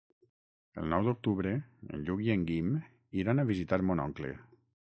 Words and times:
El 0.81 0.87
nou 0.93 1.03
d'octubre 1.07 1.51
en 1.97 2.07
Lluc 2.07 2.25
i 2.29 2.33
en 2.37 2.47
Guim 2.49 2.75
iran 3.25 3.45
a 3.45 3.49
visitar 3.55 3.81
mon 3.91 4.07
oncle. 4.09 4.35